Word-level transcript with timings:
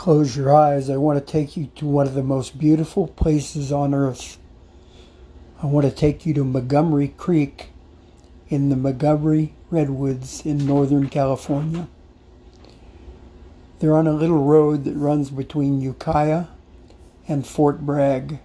Close 0.00 0.34
your 0.34 0.56
eyes. 0.56 0.88
I 0.88 0.96
want 0.96 1.18
to 1.18 1.32
take 1.32 1.58
you 1.58 1.66
to 1.76 1.84
one 1.84 2.06
of 2.06 2.14
the 2.14 2.22
most 2.22 2.58
beautiful 2.58 3.06
places 3.06 3.70
on 3.70 3.92
earth. 3.92 4.38
I 5.62 5.66
want 5.66 5.84
to 5.84 5.92
take 5.92 6.24
you 6.24 6.32
to 6.32 6.42
Montgomery 6.42 7.08
Creek 7.18 7.68
in 8.48 8.70
the 8.70 8.76
Montgomery 8.76 9.52
Redwoods 9.70 10.40
in 10.46 10.66
Northern 10.66 11.10
California. 11.10 11.86
They're 13.78 13.94
on 13.94 14.06
a 14.06 14.14
little 14.14 14.42
road 14.42 14.84
that 14.84 14.94
runs 14.94 15.28
between 15.28 15.82
Ukiah 15.82 16.46
and 17.28 17.46
Fort 17.46 17.80
Bragg. 17.80 18.38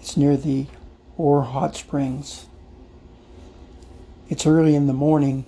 It's 0.00 0.16
near 0.16 0.36
the 0.36 0.66
Orr 1.16 1.42
Hot 1.42 1.76
Springs. 1.76 2.46
It's 4.28 4.48
early 4.48 4.74
in 4.74 4.88
the 4.88 4.92
morning, 4.92 5.44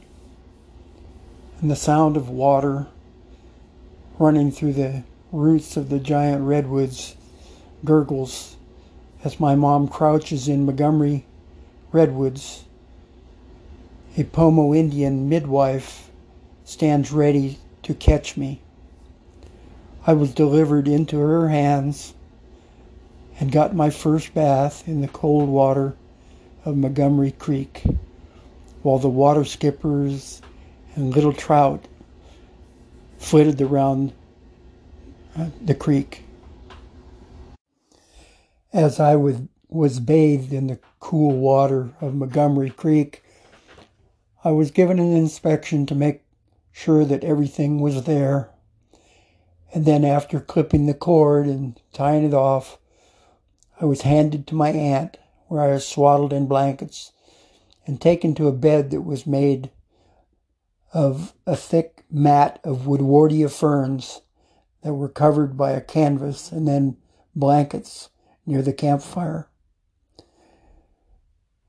and 1.60 1.68
the 1.68 1.74
sound 1.74 2.16
of 2.16 2.28
water 2.28 2.86
running 4.20 4.50
through 4.52 4.74
the 4.74 5.02
roots 5.32 5.78
of 5.78 5.88
the 5.88 5.98
giant 5.98 6.42
redwoods 6.42 7.16
gurgles 7.86 8.54
as 9.24 9.40
my 9.40 9.54
mom 9.54 9.88
crouches 9.88 10.46
in 10.46 10.66
Montgomery 10.66 11.24
redwoods. 11.90 12.64
A 14.18 14.24
Pomo 14.24 14.74
Indian 14.74 15.26
midwife 15.30 16.10
stands 16.66 17.10
ready 17.10 17.58
to 17.82 17.94
catch 17.94 18.36
me. 18.36 18.60
I 20.06 20.12
was 20.12 20.34
delivered 20.34 20.86
into 20.86 21.18
her 21.18 21.48
hands 21.48 22.12
and 23.38 23.50
got 23.50 23.74
my 23.74 23.88
first 23.88 24.34
bath 24.34 24.86
in 24.86 25.00
the 25.00 25.08
cold 25.08 25.48
water 25.48 25.96
of 26.66 26.76
Montgomery 26.76 27.32
Creek, 27.32 27.84
while 28.82 28.98
the 28.98 29.08
water 29.08 29.46
skippers 29.46 30.42
and 30.94 31.14
little 31.14 31.32
trout 31.32 31.86
flitted 33.20 33.60
around 33.60 34.12
uh, 35.38 35.50
the 35.60 35.74
creek. 35.74 36.24
As 38.72 38.98
I 38.98 39.14
was, 39.14 39.36
was 39.68 40.00
bathed 40.00 40.52
in 40.52 40.66
the 40.66 40.80
cool 40.98 41.36
water 41.36 41.90
of 42.00 42.14
Montgomery 42.14 42.70
Creek, 42.70 43.22
I 44.42 44.50
was 44.50 44.70
given 44.70 44.98
an 44.98 45.14
inspection 45.14 45.86
to 45.86 45.94
make 45.94 46.22
sure 46.72 47.04
that 47.04 47.22
everything 47.22 47.80
was 47.80 48.04
there. 48.04 48.50
And 49.72 49.84
then, 49.84 50.04
after 50.04 50.40
clipping 50.40 50.86
the 50.86 50.94
cord 50.94 51.46
and 51.46 51.78
tying 51.92 52.24
it 52.24 52.34
off, 52.34 52.78
I 53.80 53.84
was 53.84 54.00
handed 54.00 54.46
to 54.48 54.54
my 54.54 54.70
aunt, 54.70 55.18
where 55.46 55.60
I 55.60 55.68
was 55.68 55.86
swaddled 55.86 56.32
in 56.32 56.48
blankets 56.48 57.12
and 57.86 58.00
taken 58.00 58.34
to 58.36 58.48
a 58.48 58.52
bed 58.52 58.90
that 58.90 59.02
was 59.02 59.26
made 59.26 59.70
of 60.92 61.34
a 61.46 61.56
thick 61.56 62.04
mat 62.10 62.60
of 62.64 62.86
woodwardia 62.86 63.50
ferns 63.50 64.22
that 64.82 64.94
were 64.94 65.08
covered 65.08 65.56
by 65.56 65.70
a 65.72 65.80
canvas 65.80 66.50
and 66.50 66.66
then 66.66 66.96
blankets 67.34 68.10
near 68.46 68.62
the 68.62 68.72
campfire. 68.72 69.48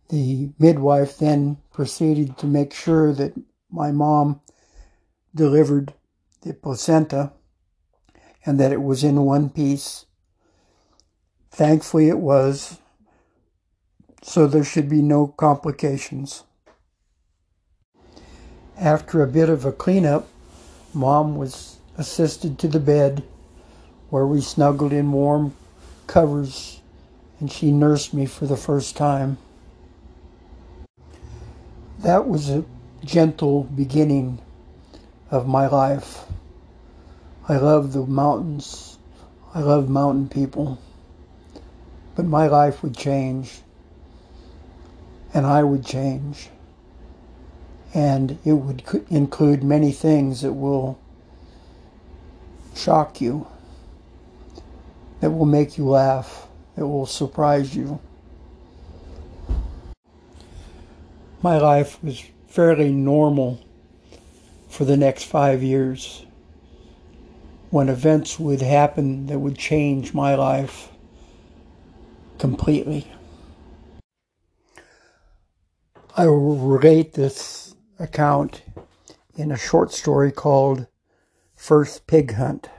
The 0.09 0.49
midwife 0.59 1.17
then 1.17 1.57
proceeded 1.71 2.37
to 2.39 2.45
make 2.45 2.73
sure 2.73 3.13
that 3.13 3.33
my 3.69 3.91
mom 3.91 4.41
delivered 5.33 5.93
the 6.41 6.53
placenta 6.53 7.31
and 8.45 8.59
that 8.59 8.71
it 8.71 8.81
was 8.81 9.03
in 9.03 9.21
one 9.21 9.49
piece. 9.49 10.05
Thankfully, 11.51 12.09
it 12.09 12.19
was, 12.19 12.79
so 14.21 14.47
there 14.47 14.63
should 14.63 14.89
be 14.89 15.01
no 15.01 15.27
complications. 15.27 16.43
After 18.81 19.21
a 19.21 19.27
bit 19.27 19.47
of 19.47 19.63
a 19.63 19.71
cleanup, 19.71 20.27
Mom 20.91 21.35
was 21.37 21.77
assisted 21.99 22.57
to 22.57 22.67
the 22.67 22.79
bed 22.79 23.21
where 24.09 24.25
we 24.25 24.41
snuggled 24.41 24.91
in 24.91 25.11
warm 25.11 25.53
covers 26.07 26.81
and 27.39 27.51
she 27.51 27.71
nursed 27.71 28.11
me 28.11 28.25
for 28.25 28.47
the 28.47 28.57
first 28.57 28.97
time. 28.97 29.37
That 31.99 32.27
was 32.27 32.49
a 32.49 32.65
gentle 33.05 33.65
beginning 33.65 34.39
of 35.29 35.47
my 35.47 35.67
life. 35.67 36.25
I 37.47 37.57
love 37.57 37.93
the 37.93 38.03
mountains. 38.07 38.97
I 39.53 39.59
love 39.59 39.89
mountain 39.89 40.27
people. 40.27 40.79
But 42.15 42.25
my 42.25 42.47
life 42.47 42.81
would 42.81 42.97
change. 42.97 43.59
And 45.35 45.45
I 45.45 45.61
would 45.61 45.85
change 45.85 46.49
and 47.93 48.37
it 48.45 48.53
would 48.53 48.83
include 49.09 49.63
many 49.63 49.91
things 49.91 50.41
that 50.41 50.53
will 50.53 50.97
shock 52.75 53.19
you, 53.19 53.47
that 55.19 55.31
will 55.31 55.45
make 55.45 55.77
you 55.77 55.85
laugh, 55.85 56.47
that 56.75 56.87
will 56.87 57.05
surprise 57.05 57.75
you. 57.75 57.99
My 61.41 61.57
life 61.57 62.01
was 62.03 62.23
fairly 62.47 62.91
normal 62.91 63.59
for 64.69 64.85
the 64.85 64.97
next 64.97 65.23
five 65.23 65.61
years 65.61 66.25
when 67.71 67.89
events 67.89 68.39
would 68.39 68.61
happen 68.61 69.27
that 69.27 69.39
would 69.39 69.57
change 69.57 70.13
my 70.13 70.35
life 70.35 70.89
completely. 72.37 73.07
I 76.15 76.27
will 76.27 76.57
relate 76.57 77.13
this 77.13 77.60
account 78.01 78.63
in 79.35 79.51
a 79.51 79.57
short 79.57 79.91
story 79.91 80.31
called 80.31 80.87
First 81.55 82.07
Pig 82.07 82.33
Hunt. 82.33 82.69